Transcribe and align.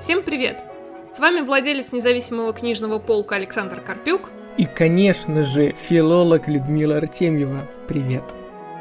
Всем 0.00 0.22
привет! 0.22 0.64
С 1.14 1.18
вами 1.18 1.40
владелец 1.42 1.92
независимого 1.92 2.54
книжного 2.54 2.98
полка 2.98 3.36
Александр 3.36 3.82
Карпюк. 3.82 4.30
И, 4.56 4.64
конечно 4.64 5.42
же, 5.42 5.72
филолог 5.72 6.48
Людмила 6.48 6.96
Артемьева. 6.96 7.68
Привет! 7.86 8.22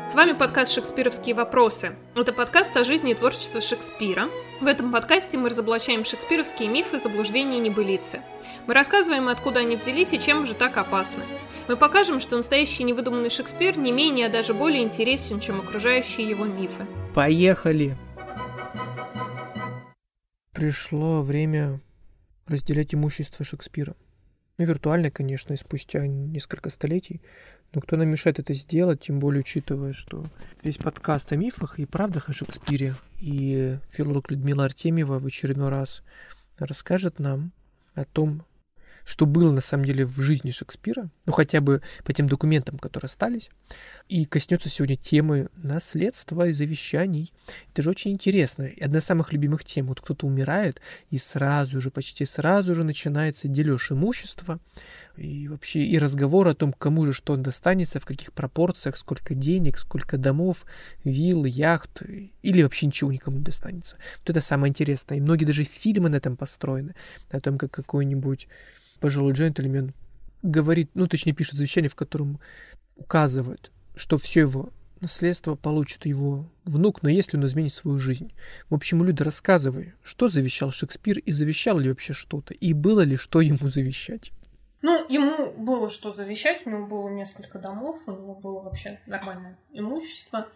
С 0.09 0.15
вами 0.15 0.31
подкаст 0.31 0.71
«Шекспировские 0.71 1.35
вопросы». 1.35 1.91
Это 2.15 2.31
подкаст 2.31 2.75
о 2.77 2.85
жизни 2.85 3.11
и 3.11 3.15
творчестве 3.15 3.59
Шекспира. 3.59 4.29
В 4.61 4.67
этом 4.67 4.93
подкасте 4.93 5.37
мы 5.37 5.49
разоблачаем 5.49 6.05
шекспировские 6.05 6.69
мифы, 6.69 7.01
заблуждения 7.01 7.57
и 7.57 7.61
небылицы. 7.61 8.21
Мы 8.65 8.73
рассказываем, 8.73 9.27
откуда 9.27 9.59
они 9.59 9.75
взялись 9.75 10.13
и 10.13 10.19
чем 10.21 10.45
же 10.45 10.53
так 10.53 10.77
опасны. 10.77 11.23
Мы 11.67 11.75
покажем, 11.75 12.21
что 12.21 12.37
настоящий 12.37 12.83
невыдуманный 12.85 13.29
Шекспир 13.29 13.77
не 13.77 13.91
менее, 13.91 14.27
а 14.27 14.31
даже 14.31 14.53
более 14.53 14.83
интересен, 14.83 15.41
чем 15.41 15.59
окружающие 15.59 16.29
его 16.29 16.45
мифы. 16.45 16.87
Поехали! 17.13 17.97
Пришло 20.59 21.21
время 21.21 21.79
разделять 22.45 22.93
имущество 22.93 23.45
Шекспира. 23.45 23.95
Ну, 24.57 24.65
виртуально, 24.65 25.09
конечно, 25.09 25.53
и 25.53 25.55
спустя 25.55 26.05
несколько 26.05 26.69
столетий. 26.69 27.21
Но 27.71 27.79
кто 27.79 27.95
нам 27.95 28.09
мешает 28.09 28.39
это 28.39 28.53
сделать, 28.53 28.99
тем 28.99 29.21
более 29.21 29.39
учитывая, 29.39 29.93
что 29.93 30.25
весь 30.61 30.75
подкаст 30.75 31.31
о 31.31 31.37
мифах 31.37 31.79
и 31.79 31.85
правдах 31.85 32.27
о 32.27 32.33
Шекспире. 32.33 32.95
И 33.19 33.77
филолог 33.89 34.31
Людмила 34.31 34.65
Артемьева 34.65 35.17
в 35.17 35.25
очередной 35.25 35.69
раз 35.69 36.03
расскажет 36.57 37.19
нам 37.19 37.53
о 37.93 38.03
том, 38.03 38.43
что 39.09 39.25
было 39.25 39.51
на 39.51 39.59
самом 39.59 39.85
деле 39.85 40.05
в 40.05 40.21
жизни 40.21 40.51
Шекспира, 40.51 41.09
ну 41.25 41.33
хотя 41.33 41.61
бы 41.61 41.81
по 42.05 42.13
тем 42.13 42.29
документам, 42.29 42.77
которые 42.77 43.07
остались, 43.07 43.49
и 44.07 44.23
коснется 44.25 44.69
сегодня 44.69 44.97
темы 44.97 45.49
наследства 45.55 46.47
и 46.47 46.53
завещаний. 46.53 47.33
Это 47.73 47.81
же 47.81 47.89
очень 47.89 48.11
интересно. 48.11 48.65
И 48.65 48.79
одна 48.79 48.99
из 48.99 49.05
самых 49.05 49.33
любимых 49.33 49.65
тем. 49.65 49.87
Вот 49.87 49.99
кто-то 49.99 50.27
умирает, 50.27 50.79
и 51.09 51.17
сразу 51.17 51.81
же, 51.81 51.89
почти 51.89 52.23
сразу 52.25 52.75
же 52.75 52.83
начинается 52.83 53.47
дележ 53.47 53.91
имущества, 53.91 54.59
и 55.17 55.47
вообще 55.47 55.79
и 55.79 55.97
разговор 55.97 56.47
о 56.47 56.53
том, 56.53 56.71
кому 56.71 57.07
же 57.07 57.13
что 57.13 57.35
достанется, 57.35 57.99
в 57.99 58.05
каких 58.05 58.31
пропорциях, 58.31 58.95
сколько 58.95 59.33
денег, 59.33 59.79
сколько 59.79 60.17
домов, 60.17 60.65
вилл, 61.03 61.45
яхт, 61.45 62.03
или 62.43 62.61
вообще 62.61 62.85
ничего 62.85 63.11
никому 63.11 63.37
не 63.37 63.43
достанется. 63.43 63.97
Вот 64.19 64.29
это 64.29 64.39
самое 64.39 64.69
интересное. 64.69 65.17
И 65.17 65.21
многие 65.21 65.45
даже 65.45 65.63
фильмы 65.63 66.09
на 66.09 66.17
этом 66.17 66.37
построены, 66.37 66.93
о 67.31 67.41
том, 67.41 67.57
как 67.57 67.71
какой-нибудь 67.71 68.47
пожилой 68.99 69.33
джентльмен 69.33 69.93
говорит, 70.41 70.91
ну, 70.93 71.07
точнее, 71.07 71.33
пишет 71.33 71.55
завещание, 71.55 71.89
в 71.89 71.95
котором 71.95 72.39
указывает, 72.95 73.71
что 73.95 74.17
все 74.17 74.41
его 74.41 74.69
наследство 75.01 75.55
получит 75.55 76.05
его 76.05 76.45
внук, 76.65 77.03
но 77.03 77.09
если 77.09 77.37
он 77.37 77.45
изменит 77.45 77.73
свою 77.73 77.97
жизнь. 77.97 78.33
В 78.69 78.75
общем, 78.75 79.03
люди, 79.03 79.23
рассказывай, 79.23 79.93
что 80.03 80.27
завещал 80.27 80.71
Шекспир 80.71 81.19
и 81.19 81.31
завещал 81.31 81.79
ли 81.79 81.89
вообще 81.89 82.13
что-то, 82.13 82.53
и 82.53 82.73
было 82.73 83.01
ли 83.01 83.15
что 83.15 83.41
ему 83.41 83.67
завещать. 83.69 84.31
Ну, 84.81 85.05
ему 85.09 85.51
было 85.51 85.89
что 85.89 86.13
завещать, 86.13 86.65
у 86.65 86.69
него 86.69 86.87
было 86.87 87.09
несколько 87.09 87.59
домов, 87.59 88.01
у 88.07 88.11
него 88.11 88.35
было 88.35 88.61
вообще 88.61 88.99
нормальное 89.07 89.57
имущество. 89.73 90.47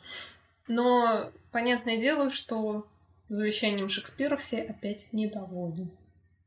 Но 0.68 1.30
понятное 1.52 2.00
дело, 2.00 2.30
что 2.30 2.88
завещанием 3.28 3.90
Шекспира 3.90 4.38
все 4.38 4.62
опять 4.62 5.12
недовольны. 5.12 5.90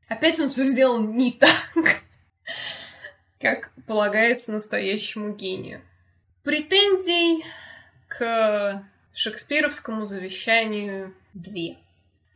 Опять 0.07 0.39
он 0.39 0.49
все 0.49 0.63
сделал 0.63 1.01
не 1.01 1.33
так, 1.33 1.71
как 3.39 3.71
полагается 3.85 4.51
настоящему 4.51 5.33
гению. 5.33 5.81
Претензий 6.43 7.43
к 8.07 8.85
шекспировскому 9.13 10.05
завещанию 10.05 11.13
две. 11.33 11.77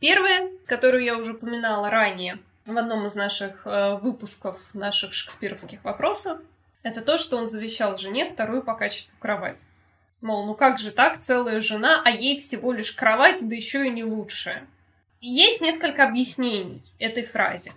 Первая, 0.00 0.50
которую 0.66 1.02
я 1.02 1.16
уже 1.16 1.34
упоминала 1.34 1.88
ранее 1.88 2.38
в 2.66 2.76
одном 2.76 3.06
из 3.06 3.14
наших 3.14 3.66
э, 3.66 3.96
выпусков 3.96 4.58
наших 4.74 5.14
шекспировских 5.14 5.82
вопросов, 5.84 6.40
это 6.82 7.00
то, 7.00 7.16
что 7.16 7.36
он 7.36 7.48
завещал 7.48 7.96
жене 7.96 8.28
вторую 8.28 8.62
по 8.62 8.74
качеству 8.74 9.16
кровать. 9.18 9.66
Мол, 10.20 10.46
ну 10.46 10.54
как 10.54 10.78
же 10.78 10.90
так, 10.90 11.20
целая 11.20 11.60
жена, 11.60 12.02
а 12.04 12.10
ей 12.10 12.38
всего 12.38 12.72
лишь 12.72 12.92
кровать, 12.92 13.48
да 13.48 13.54
еще 13.54 13.86
и 13.86 13.90
не 13.90 14.04
лучшая. 14.04 14.66
Есть 15.24 15.60
несколько 15.60 16.04
объяснений 16.04 16.82
этой 16.98 17.24
фразе. 17.24 17.72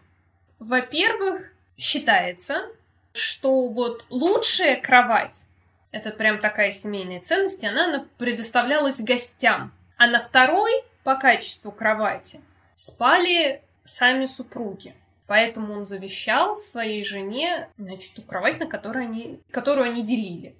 Во-первых, 0.57 1.53
считается, 1.77 2.65
что 3.13 3.67
вот 3.67 4.03
лучшая 4.09 4.81
кровать, 4.81 5.45
это 5.91 6.09
прям 6.09 6.39
такая 6.39 6.71
семейная 6.71 7.21
ценность, 7.21 7.61
и 7.61 7.67
она 7.67 8.07
предоставлялась 8.17 8.99
гостям. 8.99 9.71
А 9.95 10.07
на 10.07 10.19
второй 10.19 10.71
по 11.03 11.17
качеству 11.17 11.71
кровати 11.71 12.41
спали 12.75 13.61
сами 13.83 14.25
супруги. 14.25 14.95
Поэтому 15.27 15.75
он 15.75 15.85
завещал 15.85 16.57
своей 16.57 17.05
жене, 17.05 17.69
значит, 17.77 18.15
ту 18.15 18.23
кровать, 18.23 18.59
на 18.59 18.65
которой 18.65 19.05
они, 19.05 19.39
которую 19.51 19.85
они 19.85 20.03
делили. 20.03 20.55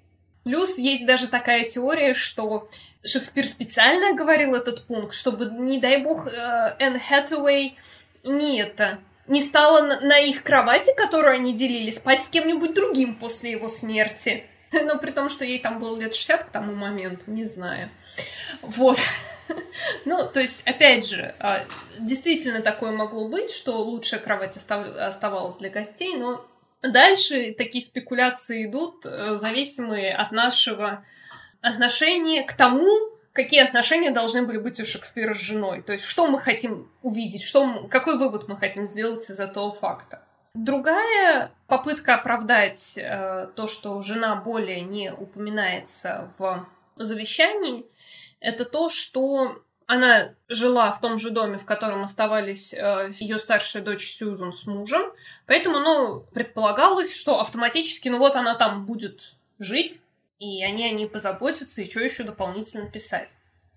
Плюс 0.46 0.78
есть 0.78 1.04
даже 1.06 1.26
такая 1.26 1.64
теория, 1.64 2.14
что 2.14 2.68
Шекспир 3.04 3.44
специально 3.48 4.16
говорил 4.16 4.54
этот 4.54 4.86
пункт, 4.86 5.12
чтобы, 5.12 5.46
не 5.46 5.80
дай 5.80 5.98
бог, 5.98 6.28
э, 6.28 6.76
Энн 6.78 7.00
Хэтэуэй 7.00 7.76
не 8.22 8.60
это 8.60 9.00
не 9.26 9.42
стала 9.42 9.80
на 9.82 10.20
их 10.20 10.44
кровати, 10.44 10.92
которую 10.96 11.34
они 11.34 11.52
делили, 11.52 11.90
спать 11.90 12.22
с 12.22 12.28
кем-нибудь 12.28 12.74
другим 12.74 13.16
после 13.16 13.50
его 13.50 13.68
смерти. 13.68 14.44
Но 14.72 14.98
при 14.98 15.10
том, 15.10 15.30
что 15.30 15.44
ей 15.44 15.58
там 15.58 15.80
было 15.80 15.98
лет 15.98 16.14
60 16.14 16.44
к 16.44 16.50
тому 16.50 16.76
моменту, 16.76 17.24
не 17.26 17.44
знаю. 17.44 17.90
Вот. 18.62 18.98
Ну, 20.04 20.28
то 20.32 20.40
есть, 20.40 20.62
опять 20.64 21.08
же, 21.08 21.34
а, 21.38 21.64
действительно 22.00 22.62
такое 22.62 22.90
могло 22.90 23.28
быть, 23.28 23.52
что 23.52 23.80
лучшая 23.80 24.18
кровать 24.18 24.56
оставалась 24.56 25.56
для 25.56 25.70
гостей, 25.70 26.16
но 26.16 26.44
Дальше 26.82 27.54
такие 27.56 27.84
спекуляции 27.84 28.66
идут, 28.66 29.04
э, 29.04 29.36
зависимые 29.36 30.14
от 30.14 30.32
нашего 30.32 31.04
отношения 31.60 32.44
к 32.44 32.52
тому, 32.52 32.88
какие 33.32 33.60
отношения 33.60 34.10
должны 34.10 34.42
были 34.42 34.58
быть 34.58 34.80
у 34.80 34.86
Шекспира 34.86 35.34
с 35.34 35.40
женой. 35.40 35.82
То 35.82 35.92
есть, 35.92 36.04
что 36.04 36.26
мы 36.26 36.40
хотим 36.40 36.90
увидеть, 37.02 37.42
что, 37.42 37.86
какой 37.90 38.18
вывод 38.18 38.48
мы 38.48 38.56
хотим 38.56 38.88
сделать 38.88 39.28
из 39.28 39.38
этого 39.40 39.74
факта. 39.74 40.22
Другая 40.54 41.50
попытка 41.66 42.14
оправдать 42.14 42.96
э, 42.96 43.48
то, 43.54 43.66
что 43.66 44.00
жена 44.00 44.36
более 44.36 44.80
не 44.80 45.12
упоминается 45.12 46.32
в 46.38 46.66
завещании, 46.96 47.84
это 48.40 48.64
то, 48.64 48.88
что 48.88 49.62
она 49.86 50.34
жила 50.48 50.92
в 50.92 51.00
том 51.00 51.18
же 51.18 51.30
доме, 51.30 51.58
в 51.58 51.64
котором 51.64 52.02
оставались 52.02 52.74
э, 52.74 53.12
ее 53.20 53.38
старшая 53.38 53.82
дочь 53.82 54.10
Сьюзан 54.10 54.52
с 54.52 54.66
мужем, 54.66 55.12
поэтому, 55.46 55.78
ну, 55.78 56.24
предполагалось, 56.34 57.16
что 57.16 57.40
автоматически, 57.40 58.08
ну 58.08 58.18
вот 58.18 58.34
она 58.34 58.56
там 58.56 58.84
будет 58.84 59.34
жить, 59.58 60.00
и 60.38 60.62
они 60.64 60.84
о 60.84 60.90
ней 60.90 61.08
позаботятся, 61.08 61.82
и 61.82 61.90
что 61.90 62.00
еще 62.00 62.24
дополнительно 62.24 62.90
писать. 62.90 63.30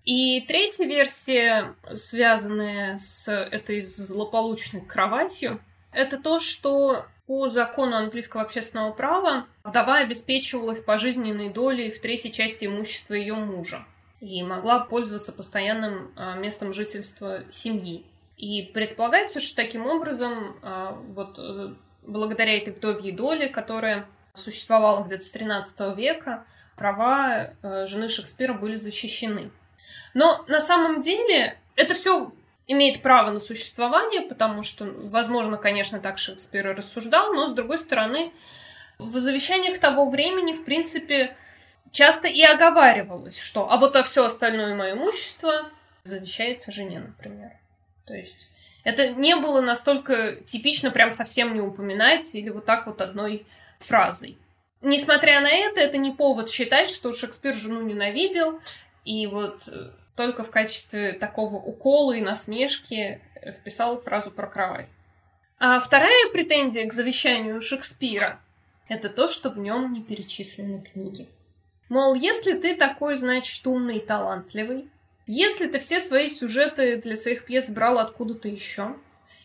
И 0.04 0.40
третья 0.42 0.86
версия, 0.86 1.74
связанная 1.94 2.96
с 2.96 3.30
этой 3.30 3.82
злополучной 3.82 4.80
кроватью, 4.80 5.62
это 5.92 6.18
то, 6.20 6.40
что 6.40 7.06
по 7.26 7.48
закону 7.48 7.96
английского 7.96 8.42
общественного 8.42 8.92
права 8.92 9.46
вдова 9.62 9.98
обеспечивалась 9.98 10.80
пожизненной 10.80 11.50
долей 11.50 11.90
в 11.90 12.00
третьей 12.00 12.32
части 12.32 12.64
имущества 12.64 13.14
ее 13.14 13.34
мужа 13.34 13.86
и 14.20 14.42
могла 14.42 14.80
пользоваться 14.80 15.32
постоянным 15.32 16.12
а, 16.16 16.34
местом 16.36 16.72
жительства 16.72 17.40
семьи. 17.50 18.04
И 18.36 18.62
предполагается, 18.62 19.40
что 19.40 19.56
таким 19.56 19.86
образом, 19.86 20.56
а, 20.62 20.92
вот 21.08 21.38
э, 21.38 21.74
благодаря 22.02 22.56
этой 22.56 22.72
вдовьей 22.72 23.12
доле, 23.12 23.48
которая 23.48 24.06
существовала 24.34 25.04
где-то 25.04 25.24
с 25.24 25.30
13 25.30 25.96
века, 25.96 26.44
права 26.76 27.50
э, 27.62 27.86
жены 27.86 28.08
Шекспира 28.08 28.54
были 28.54 28.76
защищены. 28.76 29.50
Но 30.14 30.44
на 30.48 30.60
самом 30.60 31.00
деле 31.00 31.58
это 31.76 31.94
все 31.94 32.32
имеет 32.66 33.02
право 33.02 33.30
на 33.30 33.40
существование, 33.40 34.22
потому 34.22 34.62
что, 34.62 34.84
возможно, 34.84 35.56
конечно, 35.56 35.98
так 35.98 36.18
Шекспир 36.18 36.68
и 36.68 36.74
рассуждал, 36.74 37.34
но, 37.34 37.46
с 37.46 37.52
другой 37.52 37.78
стороны, 37.78 38.32
в 38.98 39.18
завещаниях 39.18 39.78
того 39.80 40.08
времени, 40.08 40.52
в 40.52 40.64
принципе, 40.64 41.36
часто 41.92 42.28
и 42.28 42.42
оговаривалось, 42.42 43.40
что 43.40 43.70
а 43.70 43.76
вот 43.76 43.96
а 43.96 44.02
все 44.02 44.26
остальное 44.26 44.74
мое 44.74 44.92
имущество 44.92 45.70
завещается 46.04 46.72
жене, 46.72 47.00
например. 47.00 47.52
То 48.06 48.14
есть 48.14 48.48
это 48.84 49.12
не 49.12 49.36
было 49.36 49.60
настолько 49.60 50.36
типично 50.44 50.90
прям 50.90 51.12
совсем 51.12 51.54
не 51.54 51.60
упоминать 51.60 52.34
или 52.34 52.50
вот 52.50 52.64
так 52.64 52.86
вот 52.86 53.00
одной 53.00 53.46
фразой. 53.78 54.38
Несмотря 54.82 55.40
на 55.40 55.50
это, 55.50 55.80
это 55.80 55.98
не 55.98 56.10
повод 56.10 56.50
считать, 56.50 56.88
что 56.88 57.12
Шекспир 57.12 57.54
жену 57.54 57.82
ненавидел, 57.82 58.60
и 59.04 59.26
вот 59.26 59.68
э, 59.68 59.90
только 60.16 60.42
в 60.42 60.50
качестве 60.50 61.12
такого 61.12 61.56
укола 61.56 62.12
и 62.12 62.22
насмешки 62.22 63.20
э, 63.34 63.52
вписал 63.52 64.00
фразу 64.00 64.30
про 64.30 64.46
кровать. 64.46 64.90
А 65.58 65.80
вторая 65.80 66.30
претензия 66.32 66.86
к 66.88 66.94
завещанию 66.94 67.60
Шекспира— 67.60 68.40
это 68.88 69.10
то, 69.10 69.28
что 69.28 69.50
в 69.50 69.58
нем 69.58 69.92
не 69.92 70.02
перечислены 70.02 70.80
книги. 70.80 71.28
Мол, 71.90 72.14
если 72.14 72.54
ты 72.54 72.76
такой, 72.76 73.16
значит, 73.16 73.66
умный 73.66 73.98
и 73.98 74.06
талантливый, 74.06 74.88
если 75.26 75.66
ты 75.66 75.80
все 75.80 76.00
свои 76.00 76.30
сюжеты 76.30 76.96
для 76.96 77.16
своих 77.16 77.44
пьес 77.44 77.68
брал 77.68 77.98
откуда-то 77.98 78.48
еще, 78.48 78.96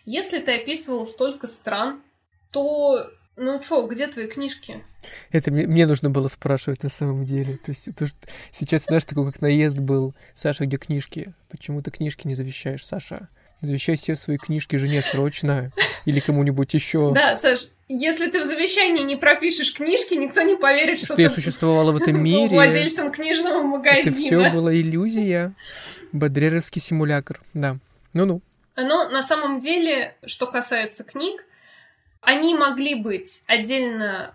Если 0.06 0.38
ты 0.38 0.62
описывал 0.62 1.08
столько 1.08 1.48
стран, 1.48 2.04
то 2.52 3.10
ну 3.36 3.60
чё, 3.60 3.88
где 3.88 4.08
твои 4.08 4.28
книжки? 4.28 4.84
Это 5.32 5.52
мне, 5.52 5.66
мне 5.66 5.88
нужно 5.88 6.12
было 6.12 6.28
спрашивать 6.28 6.84
на 6.84 6.90
самом 6.90 7.26
деле. 7.26 7.58
То 7.58 7.72
есть 7.72 7.88
это, 7.88 8.08
сейчас, 8.52 8.84
знаешь, 8.84 9.06
такой 9.06 9.32
как 9.32 9.42
наезд 9.42 9.80
был. 9.80 10.16
Саша, 10.36 10.66
где 10.66 10.78
книжки? 10.78 11.34
Почему 11.50 11.82
ты 11.82 11.90
книжки 11.90 12.28
не 12.28 12.36
завещаешь, 12.36 12.86
Саша? 12.86 13.28
Завещай 13.62 13.96
все 13.96 14.16
свои 14.16 14.38
книжки 14.38 14.76
жене 14.76 15.02
срочно 15.02 15.72
или 16.06 16.20
кому-нибудь 16.20 16.74
еще. 16.74 17.14
Да, 17.14 17.36
Саш, 17.36 17.68
если 17.88 18.30
ты 18.30 18.42
в 18.42 18.46
завещании 18.46 19.04
не 19.04 19.16
пропишешь 19.16 19.74
книжки, 19.74 20.14
никто 20.16 20.42
не 20.42 20.56
поверит, 20.56 20.98
что, 20.98 21.14
что 21.14 21.22
я 21.22 21.30
существовала 21.30 21.92
в 21.92 21.98
этом 21.98 22.22
мире. 22.22 22.56
владельцем 22.56 23.12
книжного 23.12 23.62
магазина. 23.62 24.10
Это 24.10 24.12
все 24.12 24.50
была 24.50 24.74
иллюзия. 24.76 25.54
Бодреровский 26.12 26.82
симулятор. 26.82 27.42
Да. 27.54 27.78
Ну-ну. 28.14 28.42
Но 28.76 29.10
на 29.10 29.24
самом 29.24 29.60
деле, 29.60 30.16
что 30.26 30.48
касается 30.48 31.04
книг, 31.04 31.46
они 32.22 32.56
могли 32.56 32.96
быть 32.96 33.44
отдельно 33.48 34.34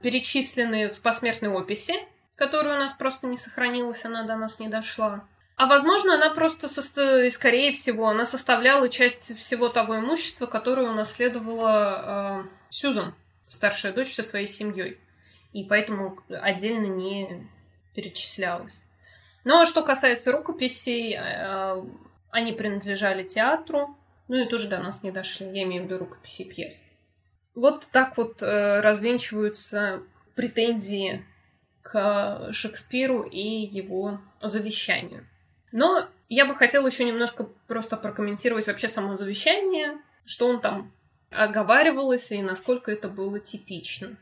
перечислены 0.00 0.90
в 0.90 1.00
посмертной 1.00 1.50
описи, 1.50 1.94
которая 2.36 2.76
у 2.76 2.78
нас 2.78 2.92
просто 2.92 3.26
не 3.26 3.36
сохранилась, 3.36 4.04
она 4.04 4.24
до 4.24 4.36
нас 4.36 4.58
не 4.58 4.68
дошла. 4.68 5.24
А 5.56 5.66
возможно, 5.66 6.14
она 6.14 6.30
просто, 6.30 6.68
состо... 6.68 7.28
скорее 7.30 7.72
всего, 7.72 8.08
она 8.08 8.24
составляла 8.24 8.88
часть 8.88 9.36
всего 9.36 9.68
того 9.68 9.98
имущества, 9.98 10.46
которое 10.46 10.88
унаследовала 10.88 12.44
э, 12.44 12.48
Сьюзан, 12.70 13.14
старшая 13.48 13.92
дочь 13.92 14.14
со 14.14 14.22
своей 14.22 14.46
семьей. 14.46 14.98
И 15.52 15.64
поэтому 15.64 16.18
отдельно 16.28 16.86
не 16.86 17.48
перечислялась. 17.94 18.86
Ну 19.44 19.60
а 19.60 19.66
что 19.66 19.82
касается 19.82 20.32
рукописей, 20.32 21.16
э, 21.18 21.82
они 22.30 22.52
принадлежали 22.52 23.22
театру, 23.22 23.96
ну 24.28 24.36
и 24.36 24.48
тоже 24.48 24.68
до 24.68 24.78
нас 24.78 25.02
не 25.02 25.10
дошли. 25.10 25.46
Я 25.46 25.64
имею 25.64 25.82
в 25.82 25.86
виду 25.86 25.98
рукописи 25.98 26.44
пьес. 26.44 26.82
Вот 27.54 27.86
так 27.92 28.16
вот 28.16 28.42
э, 28.42 28.80
развенчиваются 28.80 30.02
претензии 30.34 31.24
к 31.82 32.48
Шекспиру 32.52 33.22
и 33.24 33.40
его 33.40 34.20
завещанию. 34.40 35.28
Но 35.72 36.06
я 36.28 36.46
бы 36.46 36.54
хотела 36.54 36.86
еще 36.86 37.04
немножко 37.04 37.48
просто 37.66 37.96
прокомментировать 37.96 38.66
вообще 38.66 38.88
само 38.88 39.16
завещание, 39.16 39.98
что 40.24 40.46
он 40.48 40.60
там 40.60 40.92
оговаривалось 41.30 42.30
и 42.32 42.42
насколько 42.42 42.90
это 42.90 43.08
было 43.08 43.40
типично. 43.40 44.16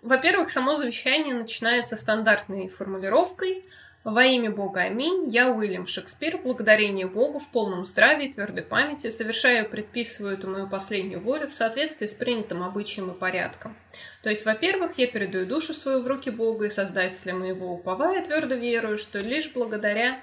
Во-первых, 0.00 0.50
само 0.50 0.76
завещание 0.76 1.34
начинается 1.34 1.96
стандартной 1.96 2.68
формулировкой 2.68 3.64
во 4.04 4.24
имя 4.24 4.50
Бога, 4.50 4.80
аминь. 4.80 5.28
Я, 5.28 5.48
Уильям 5.50 5.86
Шекспир, 5.86 6.38
благодарение 6.38 7.06
Богу 7.06 7.38
в 7.38 7.48
полном 7.48 7.84
здравии 7.84 8.26
и 8.26 8.32
твердой 8.32 8.64
памяти, 8.64 9.10
совершаю 9.10 9.68
предписываю 9.68 10.34
эту 10.34 10.50
мою 10.50 10.68
последнюю 10.68 11.20
волю 11.20 11.46
в 11.46 11.54
соответствии 11.54 12.08
с 12.08 12.14
принятым 12.14 12.64
обычаем 12.64 13.12
и 13.12 13.14
порядком. 13.14 13.76
То 14.24 14.30
есть, 14.30 14.44
во-первых, 14.44 14.98
я 14.98 15.06
передаю 15.06 15.46
душу 15.46 15.72
свою 15.72 16.02
в 16.02 16.08
руки 16.08 16.30
Бога 16.30 16.66
и 16.66 16.70
Создателя 16.70 17.34
моего, 17.34 17.72
уповая 17.72 18.24
твердо 18.24 18.56
верую, 18.56 18.98
что 18.98 19.20
лишь 19.20 19.52
благодаря 19.52 20.20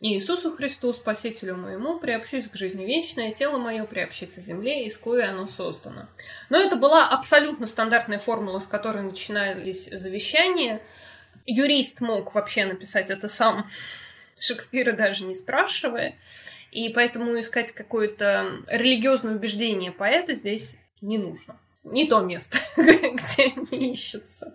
Иисусу 0.00 0.54
Христу, 0.54 0.92
Спасителю 0.92 1.56
моему, 1.56 1.98
приобщусь 1.98 2.48
к 2.48 2.54
жизни 2.54 2.84
вечной, 2.84 3.32
тело 3.32 3.58
мое 3.58 3.84
приобщится 3.84 4.40
земле, 4.40 4.86
из 4.86 4.98
кое 4.98 5.28
оно 5.30 5.46
создано. 5.46 6.08
Но 6.50 6.58
это 6.58 6.76
была 6.76 7.08
абсолютно 7.08 7.66
стандартная 7.66 8.18
формула, 8.18 8.60
с 8.60 8.66
которой 8.66 9.02
начинались 9.02 9.88
завещания– 9.90 10.82
юрист 11.46 12.00
мог 12.00 12.34
вообще 12.34 12.66
написать 12.66 13.10
это 13.10 13.28
сам, 13.28 13.68
Шекспира 14.38 14.92
даже 14.92 15.24
не 15.24 15.34
спрашивая. 15.34 16.16
И 16.70 16.90
поэтому 16.90 17.38
искать 17.40 17.72
какое-то 17.72 18.62
религиозное 18.66 19.36
убеждение 19.36 19.92
поэта 19.92 20.34
здесь 20.34 20.76
не 21.00 21.16
нужно. 21.16 21.58
Не 21.84 22.06
то 22.06 22.20
место, 22.20 22.58
где 22.76 23.54
они 23.56 23.92
ищутся. 23.92 24.52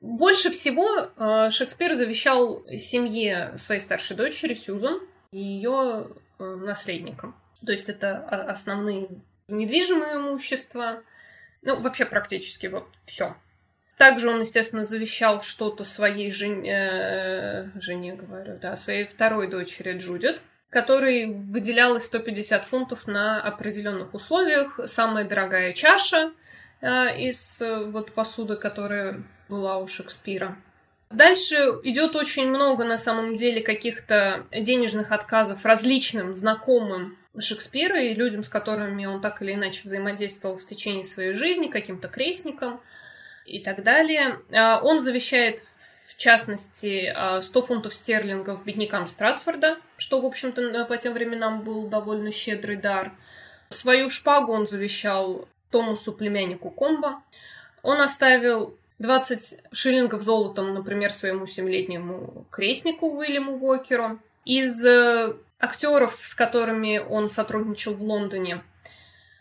Больше 0.00 0.50
всего 0.50 1.10
э, 1.16 1.50
Шекспир 1.50 1.94
завещал 1.94 2.64
семье 2.70 3.52
своей 3.56 3.82
старшей 3.82 4.16
дочери 4.16 4.54
Сьюзан 4.54 5.00
и 5.30 5.38
ее 5.38 6.08
э, 6.38 6.44
наследникам. 6.44 7.36
То 7.64 7.72
есть 7.72 7.90
это 7.90 8.16
основные 8.18 9.08
недвижимые 9.48 10.16
имущества, 10.16 11.02
ну, 11.60 11.78
вообще 11.80 12.06
практически 12.06 12.66
вот 12.68 12.86
все. 13.04 13.36
Также 13.98 14.30
он, 14.30 14.40
естественно, 14.40 14.86
завещал 14.86 15.42
что-то 15.42 15.84
своей 15.84 16.30
жене, 16.30 16.72
э, 16.72 17.64
жене 17.78 18.14
говорю, 18.14 18.58
да, 18.58 18.78
своей 18.78 19.04
второй 19.06 19.48
дочери 19.48 19.98
Джудит, 19.98 20.40
которой 20.70 21.26
выделялось 21.26 22.06
150 22.06 22.64
фунтов 22.64 23.06
на 23.06 23.42
определенных 23.42 24.14
условиях. 24.14 24.80
Самая 24.86 25.26
дорогая 25.26 25.74
чаша 25.74 26.32
из 26.80 27.60
вот 27.60 28.14
посуды, 28.14 28.56
которая 28.56 29.22
была 29.50 29.78
у 29.78 29.88
Шекспира. 29.88 30.56
Дальше 31.10 31.56
идет 31.82 32.14
очень 32.14 32.48
много, 32.48 32.84
на 32.84 32.96
самом 32.96 33.34
деле, 33.34 33.60
каких-то 33.60 34.46
денежных 34.52 35.10
отказов 35.10 35.64
различным 35.64 36.34
знакомым 36.34 37.18
Шекспира 37.36 38.00
и 38.00 38.14
людям, 38.14 38.44
с 38.44 38.48
которыми 38.48 39.06
он 39.06 39.20
так 39.20 39.42
или 39.42 39.54
иначе 39.54 39.82
взаимодействовал 39.84 40.56
в 40.56 40.66
течение 40.66 41.02
своей 41.02 41.34
жизни, 41.34 41.66
каким-то 41.66 42.06
крестникам 42.06 42.80
и 43.44 43.58
так 43.58 43.82
далее. 43.82 44.38
А, 44.52 44.80
он 44.80 45.00
завещает, 45.00 45.64
в 46.06 46.16
частности, 46.16 47.12
100 47.40 47.60
а, 47.60 47.62
фунтов 47.62 47.94
стерлингов 47.94 48.64
беднякам 48.64 49.08
Стратфорда, 49.08 49.78
что, 49.96 50.20
в 50.20 50.26
общем-то, 50.26 50.84
по 50.84 50.96
тем 50.96 51.12
временам 51.12 51.62
был 51.62 51.88
довольно 51.88 52.30
щедрый 52.30 52.76
дар. 52.76 53.12
Свою 53.68 54.10
шпагу 54.10 54.52
он 54.52 54.68
завещал 54.68 55.48
Томусу, 55.70 56.12
племяннику 56.12 56.70
Комба. 56.70 57.22
Он 57.82 58.00
оставил 58.00 58.76
20 59.00 59.58
шиллингов 59.72 60.22
золотом, 60.22 60.72
например, 60.72 61.12
своему 61.12 61.46
семилетнему 61.46 62.46
крестнику 62.50 63.10
Уильяму 63.10 63.58
Уокеру. 63.58 64.20
Из 64.44 64.84
э, 64.84 65.34
актеров, 65.58 66.18
с 66.22 66.34
которыми 66.34 66.98
он 66.98 67.28
сотрудничал 67.28 67.94
в 67.94 68.02
Лондоне, 68.02 68.62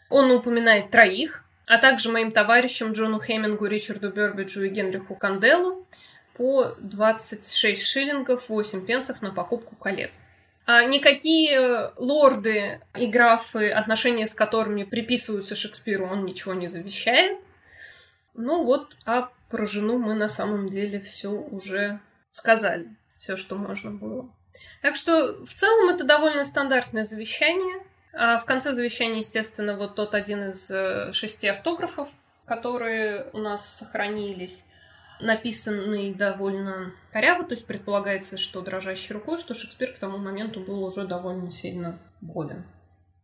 он 0.10 0.32
упоминает 0.32 0.92
троих 0.92 1.46
а 1.70 1.78
также 1.78 2.12
моим 2.12 2.32
товарищам 2.32 2.94
Джону 2.94 3.22
Хемингу, 3.22 3.68
Ричарду 3.68 4.10
Бербиджу 4.10 4.64
и 4.64 4.70
Генриху 4.70 5.14
Канделу 5.14 5.86
по 6.34 6.76
26 6.80 7.86
шиллингов 7.86 8.50
8 8.50 8.88
пенсов 8.88 9.22
на 9.22 9.32
покупку 9.32 9.76
колец. 9.76 10.24
А 10.66 10.84
никакие 10.84 11.92
лорды 11.96 12.82
и 12.98 13.06
графы, 13.06 13.70
отношения 13.70 14.26
с 14.26 14.34
которыми 14.34 14.84
приписываются 14.84 15.56
Шекспиру, 15.56 16.08
он 16.08 16.26
ничего 16.26 16.56
не 16.56 16.68
завещает. 16.68 17.38
Ну 18.34 18.64
вот, 18.64 18.98
а 19.06 19.30
про 19.50 19.66
жену 19.66 19.98
мы 19.98 20.14
на 20.14 20.30
самом 20.30 20.70
деле 20.70 21.00
все 21.02 21.30
уже 21.30 22.00
сказали, 22.32 22.96
все, 23.18 23.36
что 23.36 23.56
можно 23.56 23.92
было. 23.92 24.34
Так 24.82 24.96
что 24.96 25.44
в 25.46 25.54
целом 25.54 25.90
это 25.90 26.04
довольно 26.04 26.46
стандартное 26.46 27.06
завещание. 27.06 27.84
А 28.12 28.40
в 28.40 28.46
конце 28.46 28.74
завещания, 28.74 29.20
естественно, 29.20 29.78
вот 29.78 29.96
тот 29.96 30.16
один 30.16 30.50
из 30.50 30.70
э, 30.72 31.12
шести 31.14 31.48
автографов, 31.48 32.10
которые 32.46 33.30
у 33.34 33.38
нас 33.38 33.78
сохранились, 33.78 34.66
написанный 35.20 36.14
довольно 36.14 36.94
коряво, 37.12 37.44
то 37.44 37.54
есть 37.54 37.68
предполагается, 37.68 38.38
что 38.38 38.62
дрожащей 38.62 39.14
рукой, 39.14 39.38
что 39.38 39.54
Шекспир 39.54 39.94
к 39.94 40.00
тому 40.00 40.18
моменту 40.18 40.60
был 40.60 40.84
уже 40.84 41.06
довольно 41.06 41.52
сильно 41.52 42.00
болен. 42.20 42.66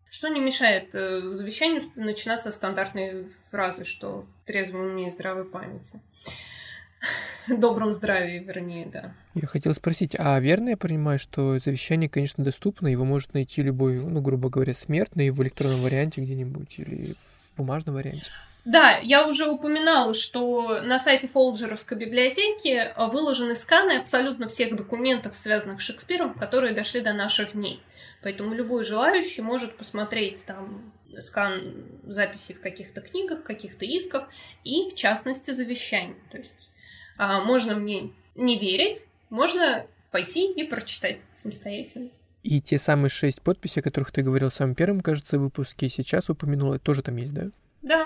Что 0.10 0.30
не 0.30 0.40
мешает 0.40 0.96
э, 0.96 1.34
завещанию 1.34 1.82
начинаться 1.96 2.52
стандартной 2.52 3.28
фразы, 3.52 3.84
что 3.84 4.22
в 4.22 4.46
трезвом 4.46 4.82
уме 4.82 5.08
и 5.08 5.12
здравой 5.12 5.46
памяти. 5.46 6.00
добром 7.48 7.92
здравии, 7.92 8.40
вернее, 8.40 8.86
да. 8.86 9.14
Я 9.34 9.48
хотел 9.48 9.74
спросить, 9.74 10.16
а 10.18 10.40
верно 10.40 10.70
я 10.70 10.78
понимаю, 10.78 11.20
что 11.20 11.60
завещание, 11.60 12.10
конечно, 12.10 12.44
доступно, 12.44 12.88
его 12.88 13.06
может 13.06 13.34
найти 13.34 13.62
любой, 13.62 14.00
ну, 14.02 14.22
грубо 14.22 14.50
говоря, 14.50 14.74
смертный 14.74 15.30
в 15.30 15.42
электронном 15.44 15.82
варианте 15.82 16.22
где-нибудь 16.22 16.80
или 16.80 17.14
в 17.14 17.58
бумажном 17.58 17.96
варианте? 17.96 18.32
Да, 18.66 18.98
я 18.98 19.28
уже 19.28 19.48
упоминала, 19.48 20.16
что 20.16 20.82
на 20.82 20.98
сайте 20.98 21.28
Фолджеровской 21.28 21.96
библиотеки 21.98 22.92
выложены 22.98 23.56
сканы 23.56 23.98
абсолютно 23.98 24.48
всех 24.48 24.76
документов, 24.76 25.36
связанных 25.36 25.82
с 25.82 25.86
Шекспиром, 25.86 26.34
которые 26.34 26.74
дошли 26.74 27.02
до 27.02 27.14
наших 27.14 27.54
дней. 27.54 27.82
Поэтому 28.24 28.56
любой 28.56 28.84
желающий 28.84 29.44
может 29.44 29.78
посмотреть 29.78 30.46
там 30.48 30.92
скан 31.16 31.86
записей 32.08 32.56
в 32.56 32.62
каких-то 32.62 33.02
книгах, 33.02 33.44
каких-то 33.44 33.86
исках 33.86 34.28
и, 34.64 34.90
в 34.90 34.96
частности, 34.96 35.52
завещаний. 35.52 36.16
То 36.32 36.38
есть 36.40 36.70
а, 37.18 37.42
можно 37.42 37.76
мне 37.76 38.12
не 38.34 38.58
верить, 38.58 39.08
можно 39.30 39.86
пойти 40.12 40.52
и 40.52 40.64
прочитать 40.64 41.24
самостоятельно. 41.34 42.10
И 42.42 42.62
те 42.62 42.78
самые 42.78 43.10
шесть 43.10 43.42
подписей, 43.42 43.82
о 43.82 43.84
которых 43.84 44.12
ты 44.12 44.24
говорил 44.24 44.50
в 44.50 44.54
самом 44.54 44.76
первом, 44.76 45.02
кажется, 45.02 45.38
выпуске, 45.38 45.88
сейчас 45.88 46.30
упомянула, 46.30 46.80
тоже 46.80 47.04
там 47.04 47.16
есть, 47.18 47.34
да? 47.34 47.52
Да. 47.82 48.06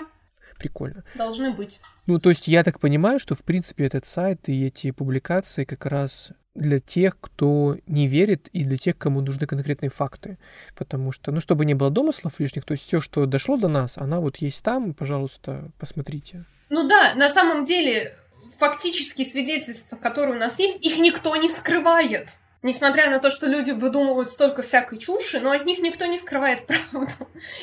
Прикольно. 0.60 1.04
Должны 1.14 1.52
быть. 1.52 1.80
Ну, 2.06 2.20
то 2.20 2.28
есть 2.28 2.46
я 2.46 2.62
так 2.62 2.80
понимаю, 2.80 3.18
что, 3.18 3.34
в 3.34 3.42
принципе, 3.44 3.86
этот 3.86 4.04
сайт 4.04 4.48
и 4.48 4.66
эти 4.66 4.90
публикации 4.90 5.64
как 5.64 5.86
раз 5.86 6.32
для 6.54 6.78
тех, 6.78 7.18
кто 7.18 7.78
не 7.86 8.06
верит, 8.06 8.48
и 8.48 8.64
для 8.64 8.76
тех, 8.76 8.98
кому 8.98 9.22
нужны 9.22 9.46
конкретные 9.46 9.88
факты. 9.88 10.36
Потому 10.76 11.12
что, 11.12 11.32
ну, 11.32 11.40
чтобы 11.40 11.64
не 11.64 11.72
было 11.72 11.88
домыслов 11.88 12.38
лишних, 12.40 12.64
то 12.64 12.72
есть 12.72 12.86
все, 12.86 13.00
что 13.00 13.24
дошло 13.24 13.56
до 13.56 13.68
нас, 13.68 13.96
она 13.96 14.20
вот 14.20 14.36
есть 14.36 14.62
там, 14.62 14.92
пожалуйста, 14.92 15.70
посмотрите. 15.78 16.44
Ну 16.68 16.86
да, 16.86 17.14
на 17.14 17.30
самом 17.30 17.64
деле, 17.64 18.14
фактические 18.58 19.26
свидетельства, 19.26 19.96
которые 19.96 20.36
у 20.36 20.38
нас 20.38 20.58
есть, 20.58 20.76
их 20.84 20.98
никто 20.98 21.34
не 21.36 21.48
скрывает. 21.48 22.40
Несмотря 22.62 23.08
на 23.08 23.20
то, 23.20 23.30
что 23.30 23.46
люди 23.46 23.70
выдумывают 23.70 24.28
столько 24.28 24.60
всякой 24.60 24.98
чуши, 24.98 25.40
но 25.40 25.52
от 25.52 25.64
них 25.64 25.78
никто 25.78 26.04
не 26.04 26.18
скрывает 26.18 26.66
правду. 26.92 27.08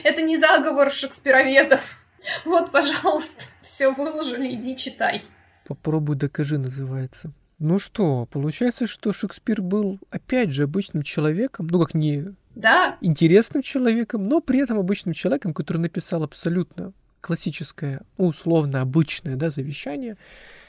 Это 0.04 0.24
не 0.24 0.38
заговор 0.38 0.92
шекспироведов. 0.92 2.00
Вот, 2.46 2.72
пожалуйста, 2.72 3.46
все 3.62 3.94
выложили, 3.94 4.54
иди 4.54 4.76
читай. 4.76 5.22
Попробуй 5.66 6.16
докажи, 6.16 6.58
называется. 6.58 7.32
Ну 7.60 7.80
что, 7.80 8.28
получается, 8.28 8.86
что 8.86 9.12
Шекспир 9.12 9.62
был, 9.62 10.00
опять 10.12 10.52
же, 10.52 10.64
обычным 10.64 11.02
человеком, 11.02 11.68
ну 11.68 11.80
как 11.80 11.96
не 11.96 12.36
да. 12.54 12.98
интересным 13.02 13.64
человеком, 13.64 14.28
но 14.28 14.42
при 14.42 14.60
этом 14.60 14.78
обычным 14.78 15.14
человеком, 15.14 15.54
который 15.54 15.80
написал 15.80 16.24
абсолютно 16.24 16.94
классическое, 17.20 18.02
условно 18.18 18.82
обычное 18.82 19.36
да, 19.36 19.50
завещание 19.50 20.18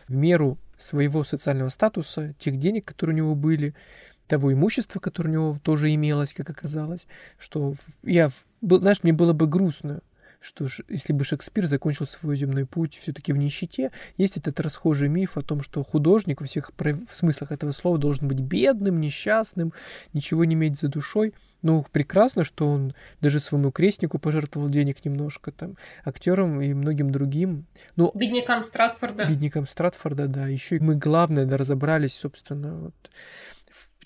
в 0.08 0.16
меру 0.16 0.58
своего 0.78 1.24
социального 1.24 1.68
статуса, 1.68 2.34
тех 2.38 2.56
денег, 2.56 2.86
которые 2.86 3.14
у 3.14 3.18
него 3.18 3.34
были, 3.34 3.74
того 4.26 4.52
имущества, 4.52 5.00
которое 5.00 5.30
у 5.30 5.32
него 5.32 5.58
тоже 5.62 5.92
имелось, 5.94 6.34
как 6.34 6.50
оказалось, 6.50 7.06
что 7.38 7.74
я, 8.02 8.30
знаешь, 8.60 9.02
мне 9.02 9.12
было 9.12 9.32
бы 9.32 9.46
грустно, 9.46 10.00
что 10.40 10.66
если 10.88 11.12
бы 11.12 11.24
Шекспир 11.24 11.66
закончил 11.66 12.06
свой 12.06 12.36
земной 12.36 12.66
путь 12.66 12.96
все-таки 12.96 13.32
в 13.32 13.38
нищете, 13.38 13.90
есть 14.16 14.36
этот 14.36 14.60
расхожий 14.60 15.08
миф 15.08 15.36
о 15.36 15.42
том, 15.42 15.62
что 15.62 15.82
художник 15.82 16.40
во 16.40 16.46
всех 16.46 16.70
смыслах 17.10 17.52
этого 17.52 17.72
слова 17.72 17.98
должен 17.98 18.28
быть 18.28 18.40
бедным, 18.40 19.00
несчастным, 19.00 19.72
ничего 20.12 20.44
не 20.44 20.54
иметь 20.54 20.78
за 20.78 20.88
душой. 20.88 21.34
Ну, 21.60 21.84
прекрасно, 21.90 22.44
что 22.44 22.68
он 22.68 22.94
даже 23.20 23.40
своему 23.40 23.72
крестнику 23.72 24.20
пожертвовал 24.20 24.70
денег 24.70 25.04
немножко, 25.04 25.50
там, 25.50 25.76
актерам 26.04 26.60
и 26.60 26.72
многим 26.72 27.10
другим. 27.10 27.66
Ну, 27.96 28.12
беднякам 28.14 28.62
Стратфорда. 28.62 29.24
Беднякам 29.24 29.66
Стратфорда, 29.66 30.28
да. 30.28 30.46
Еще 30.46 30.78
мы, 30.78 30.94
главное, 30.94 31.46
да, 31.46 31.56
разобрались, 31.56 32.14
собственно, 32.14 32.76
вот, 32.76 32.94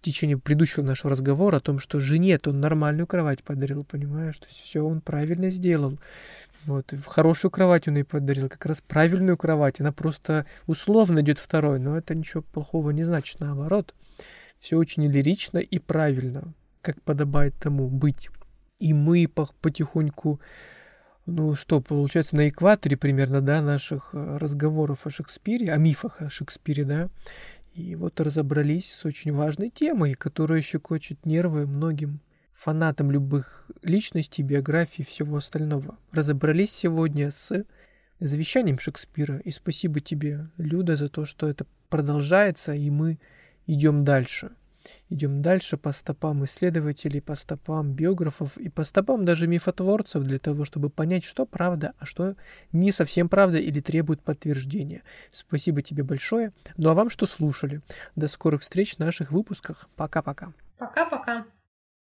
течение 0.02 0.38
предыдущего 0.38 0.82
нашего 0.82 1.10
разговора 1.10 1.56
о 1.56 1.60
том, 1.60 1.78
что 1.78 2.00
жене 2.00 2.38
он 2.44 2.60
нормальную 2.60 3.06
кровать 3.06 3.42
подарил, 3.42 3.84
понимаешь? 3.84 4.36
То 4.38 4.46
есть 4.46 4.60
все 4.60 4.82
он 4.82 5.00
правильно 5.00 5.50
сделал. 5.50 5.98
Вот, 6.64 6.92
в 6.92 7.06
хорошую 7.06 7.50
кровать 7.50 7.88
он 7.88 7.96
ей 7.96 8.04
подарил, 8.04 8.48
как 8.48 8.66
раз 8.66 8.80
правильную 8.80 9.36
кровать. 9.36 9.80
Она 9.80 9.92
просто 9.92 10.46
условно 10.66 11.20
идет 11.20 11.38
второй, 11.38 11.80
но 11.80 11.96
это 11.96 12.14
ничего 12.14 12.42
плохого 12.42 12.90
не 12.90 13.02
значит, 13.02 13.40
наоборот. 13.40 13.94
Все 14.56 14.76
очень 14.76 15.04
лирично 15.04 15.58
и 15.58 15.78
правильно, 15.78 16.54
как 16.80 17.02
подобает 17.02 17.54
тому 17.58 17.88
быть. 17.88 18.28
И 18.78 18.94
мы 18.94 19.28
потихоньку, 19.60 20.40
ну 21.26 21.54
что, 21.56 21.80
получается, 21.80 22.36
на 22.36 22.48
экваторе 22.48 22.96
примерно, 22.96 23.40
да, 23.40 23.60
наших 23.60 24.10
э, 24.12 24.36
разговоров 24.38 25.06
о 25.06 25.10
Шекспире, 25.10 25.72
о 25.72 25.78
мифах 25.78 26.20
о 26.20 26.30
Шекспире, 26.30 26.84
да, 26.84 27.08
и 27.74 27.94
вот 27.94 28.20
разобрались 28.20 28.92
с 28.92 29.04
очень 29.04 29.32
важной 29.32 29.70
темой, 29.70 30.14
которая 30.14 30.60
щекочет 30.60 31.24
нервы 31.24 31.66
многим 31.66 32.20
фанатам 32.50 33.10
любых 33.10 33.66
личностей, 33.82 34.42
биографий 34.42 35.02
и 35.02 35.06
всего 35.06 35.36
остального. 35.36 35.96
Разобрались 36.12 36.72
сегодня 36.72 37.30
с 37.30 37.64
завещанием 38.20 38.78
Шекспира. 38.78 39.38
И 39.38 39.50
спасибо 39.50 40.00
тебе, 40.00 40.50
Люда, 40.58 40.96
за 40.96 41.08
то, 41.08 41.24
что 41.24 41.48
это 41.48 41.66
продолжается, 41.88 42.74
и 42.74 42.90
мы 42.90 43.18
идем 43.66 44.04
дальше– 44.04 44.52
Идем 45.08 45.42
дальше 45.42 45.76
по 45.76 45.92
стопам 45.92 46.44
исследователей, 46.44 47.20
по 47.20 47.34
стопам 47.34 47.92
биографов 47.92 48.56
и 48.58 48.68
по 48.68 48.84
стопам 48.84 49.24
даже 49.24 49.46
мифотворцев 49.46 50.22
для 50.22 50.38
того, 50.38 50.64
чтобы 50.64 50.90
понять, 50.90 51.24
что 51.24 51.46
правда, 51.46 51.94
а 51.98 52.04
что 52.04 52.36
не 52.72 52.92
совсем 52.92 53.28
правда 53.28 53.58
или 53.58 53.80
требует 53.80 54.22
подтверждения. 54.22 55.02
Спасибо 55.32 55.82
тебе 55.82 56.02
большое. 56.02 56.52
Ну 56.76 56.90
а 56.90 56.94
вам, 56.94 57.10
что 57.10 57.26
слушали. 57.26 57.80
До 58.16 58.28
скорых 58.28 58.62
встреч 58.62 58.96
в 58.96 58.98
наших 58.98 59.30
выпусках. 59.30 59.88
Пока-пока. 59.96 60.52
Пока-пока. 60.78 61.46